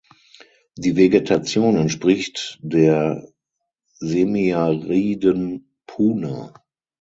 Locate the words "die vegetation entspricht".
0.77-2.57